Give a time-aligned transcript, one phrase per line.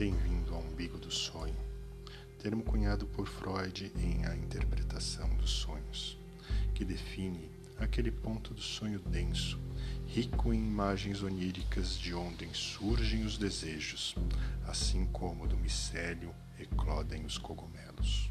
[0.00, 1.54] Bem-vindo ao umbigo do sonho,
[2.38, 6.16] termo cunhado por Freud em A Interpretação dos Sonhos,
[6.74, 9.60] que define aquele ponto do sonho denso,
[10.06, 14.14] rico em imagens oníricas de onde surgem os desejos,
[14.66, 18.29] assim como do micélio eclodem os cogumelos.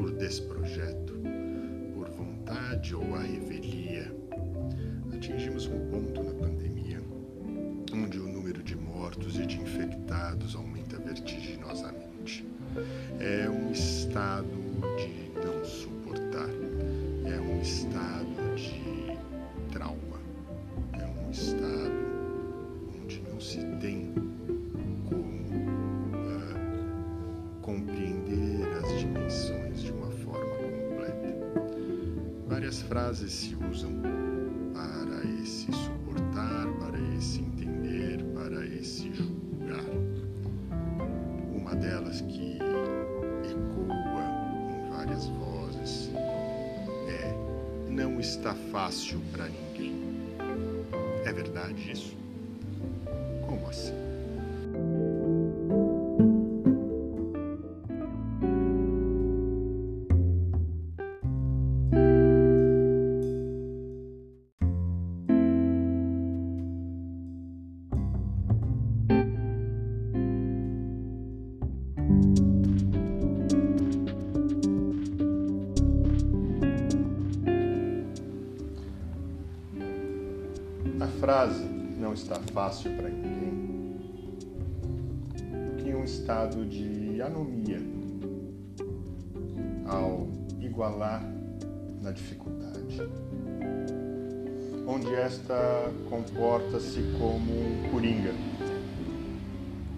[0.00, 1.12] Por desprojeto,
[1.92, 4.10] por vontade ou a revelia.
[5.12, 7.02] Atingimos um ponto na pandemia
[7.92, 12.46] onde o número de mortos e de infectados aumenta vertiginosamente.
[13.18, 14.59] É um estado
[32.70, 33.90] Várias frases se usam
[34.72, 39.84] para esse suportar, para esse entender, para esse julgar.
[41.52, 42.58] Uma delas que
[43.50, 44.22] ecoa
[44.70, 46.12] em várias vozes
[47.08, 50.00] é: Não está fácil para ninguém.
[51.24, 52.16] É verdade isso?
[53.48, 54.09] Como assim?
[81.30, 81.62] Frase
[81.96, 84.00] não está fácil para ninguém
[85.78, 87.80] cria um estado de anomia
[89.86, 90.26] ao
[90.60, 91.22] igualar
[92.02, 93.00] na dificuldade,
[94.88, 98.34] onde esta comporta-se como um coringa,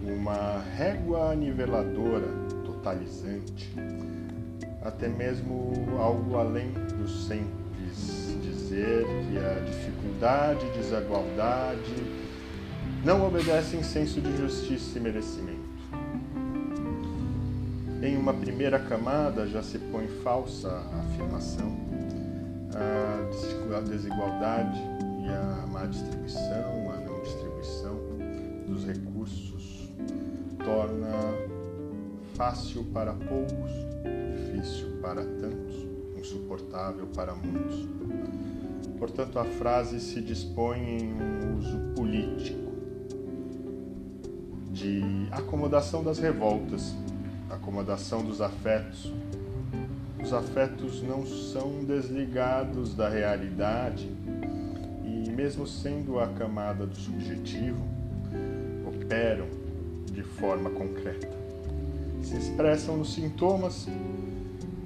[0.00, 2.28] uma régua niveladora
[2.64, 3.70] totalizante,
[4.82, 8.27] até mesmo algo além do simples
[8.68, 12.28] dizer que a dificuldade e desigualdade
[13.02, 15.58] não obedecem senso de justiça e merecimento.
[18.02, 20.68] Em uma primeira camada já se põe falsa
[21.00, 21.76] afirmação,
[23.74, 24.78] a desigualdade
[25.24, 27.96] e a má distribuição, a não distribuição
[28.66, 29.88] dos recursos
[30.62, 31.08] torna
[32.34, 33.72] fácil para poucos,
[34.36, 35.86] difícil para tantos,
[36.18, 37.88] insuportável para muitos.
[38.98, 42.68] Portanto, a frase se dispõe em um uso político
[44.72, 46.94] de acomodação das revoltas,
[47.48, 49.12] acomodação dos afetos.
[50.22, 54.10] Os afetos não são desligados da realidade
[55.04, 57.80] e, mesmo sendo a camada do subjetivo,
[58.86, 59.46] operam
[60.12, 61.28] de forma concreta.
[62.22, 63.86] Se expressam nos sintomas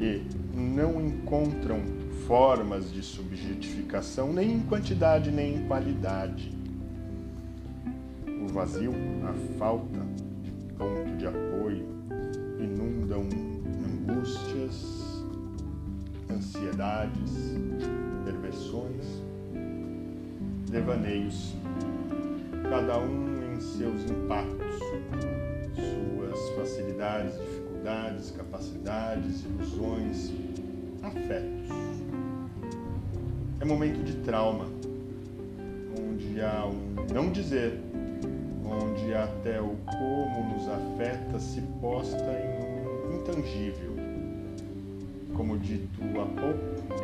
[0.00, 0.22] e
[0.52, 1.99] não encontram
[2.30, 6.56] formas de subjetificação, nem em quantidade nem em qualidade.
[8.24, 8.92] O vazio,
[9.28, 9.98] a falta
[10.40, 11.88] de ponto de apoio,
[12.60, 13.26] inundam
[13.84, 15.24] angústias,
[16.30, 17.56] ansiedades,
[18.24, 19.04] perversões,
[20.70, 21.56] devaneios,
[22.70, 24.76] cada um em seus impactos,
[25.74, 30.30] suas facilidades, dificuldades, capacidades, ilusões,
[31.02, 31.68] afetos.
[33.60, 34.66] É momento de trauma,
[35.98, 37.80] onde há um não dizer,
[38.64, 43.90] onde até o como nos afeta se posta em um intangível.
[45.34, 46.94] Como dito há pouco,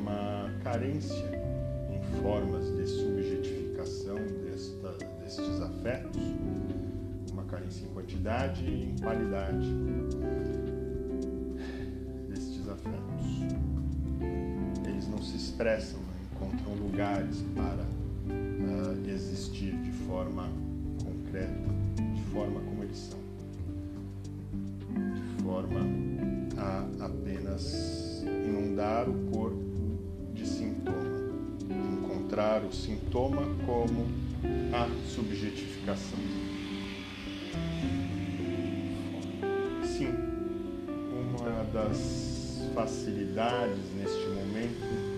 [0.00, 1.40] uma carência
[1.90, 6.22] em formas de subjetificação desta, destes afetos,
[7.32, 9.66] uma carência em quantidade e em qualidade
[15.26, 16.06] se expressam, né?
[16.32, 20.48] encontram lugares para uh, existir de forma
[21.02, 21.68] concreta,
[22.14, 23.18] de forma como eles são,
[25.14, 25.80] de forma
[26.56, 29.58] a apenas inundar o corpo
[30.32, 31.32] de sintoma,
[31.68, 34.06] encontrar o sintoma como
[34.72, 36.18] a subjetificação.
[39.84, 40.14] Sim,
[41.12, 42.35] uma das
[42.76, 45.16] facilidades neste momento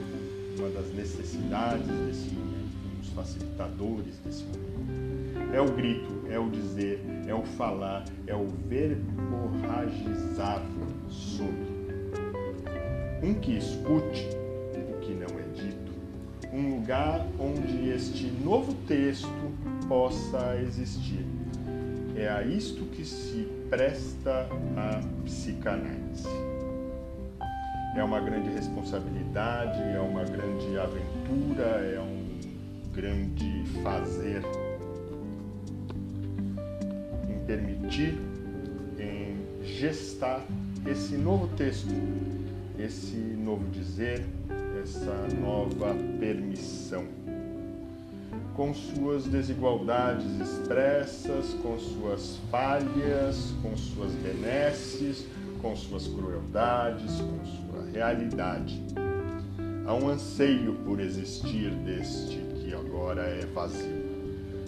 [0.61, 5.53] uma das necessidades desse momento nos os facilitadores desse momento.
[5.53, 10.63] É o grito, é o dizer, é o falar, é o verborragizar
[11.09, 11.67] sobre.
[13.25, 14.29] Um que escute
[14.77, 15.93] o que não é dito,
[16.53, 19.29] um lugar onde este novo texto
[19.89, 21.27] possa existir.
[22.15, 26.48] É a isto que se presta a psicanálise.
[27.99, 32.39] É uma grande responsabilidade, é uma grande aventura, é um
[32.93, 34.41] grande fazer
[37.29, 38.17] em permitir,
[39.01, 40.45] em gestar
[40.87, 41.93] esse novo texto,
[42.79, 44.25] esse novo dizer,
[44.81, 47.05] essa nova permissão.
[48.55, 55.27] Com suas desigualdades expressas, com suas falhas, com suas benesses,
[55.61, 58.81] com suas crueldades, com sua realidade.
[59.87, 64.09] Há um anseio por existir deste que agora é vazio.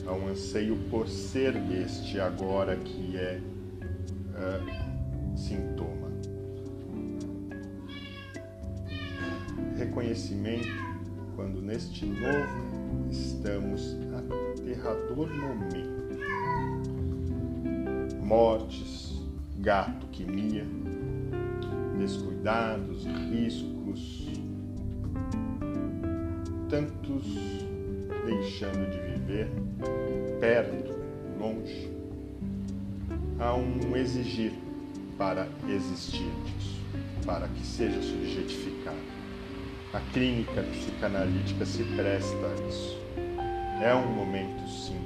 [0.06, 3.40] Há um anseio por ser deste agora que é
[4.30, 6.08] uh, sintoma.
[9.76, 10.68] Reconhecimento
[11.36, 16.00] quando neste novo estamos aterrador momento.
[18.22, 18.89] Mortes,
[19.60, 20.64] gato que mia,
[21.98, 24.26] descuidados, riscos,
[26.70, 27.26] tantos
[28.24, 29.50] deixando de viver,
[30.40, 30.98] perto,
[31.38, 31.90] longe.
[33.38, 34.52] Há um exigir
[35.18, 36.80] para existir disso,
[37.26, 38.96] para que seja subjetificado.
[39.92, 42.98] A clínica psicanalítica se presta a isso.
[43.82, 45.00] É um momento, sim,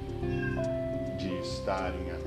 [1.19, 2.24] de estar em análise.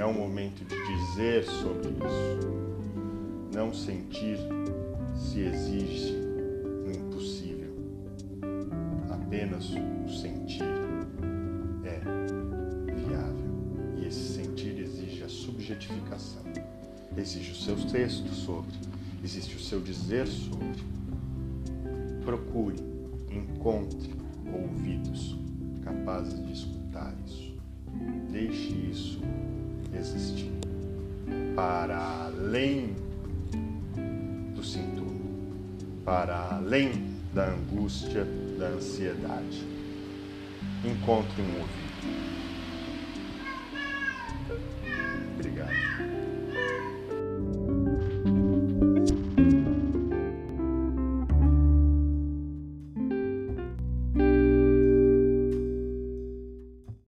[0.00, 2.48] É um momento de dizer sobre isso.
[3.52, 4.38] Não sentir
[5.14, 7.74] se exige no impossível.
[9.10, 10.64] Apenas o sentir
[11.84, 12.00] é
[12.94, 13.98] viável.
[13.98, 16.44] E esse sentir exige a subjetificação.
[17.14, 18.72] Exige o seu texto sobre,
[19.22, 20.82] existe o seu dizer sobre
[22.24, 22.78] procure,
[23.30, 24.14] encontre
[24.50, 25.36] ouvidos
[25.84, 26.79] capazes de escutar
[30.00, 30.50] existir.
[31.54, 32.96] Para além
[34.54, 35.54] do sintoma,
[36.04, 38.26] para além da angústia,
[38.58, 39.62] da ansiedade.
[40.84, 42.39] Encontre um ouvido